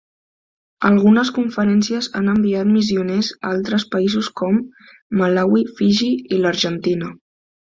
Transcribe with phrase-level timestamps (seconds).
[0.87, 4.59] Algunes conferències han enviat missioners a altres països com
[5.21, 7.15] Malawi, Fiji i l'Argentina.